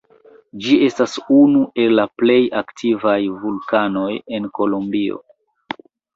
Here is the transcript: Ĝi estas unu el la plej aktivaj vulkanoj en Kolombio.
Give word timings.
Ĝi 0.67 0.77
estas 0.85 1.11
unu 1.39 1.61
el 1.83 1.93
la 1.99 2.05
plej 2.21 2.39
aktivaj 2.63 3.19
vulkanoj 3.45 4.09
en 4.39 4.51
Kolombio. 4.59 5.23